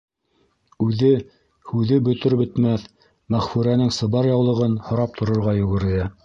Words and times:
—Үҙе, 0.85 1.09
һүҙе 1.71 1.99
бөтөр-бөтмәҫ, 2.07 2.87
Мәғфүрәнең 3.37 3.93
сыбар 3.99 4.31
яулығын 4.31 4.75
һорап 4.89 5.21
торорға 5.21 5.55
йүгерҙе. 5.63 6.09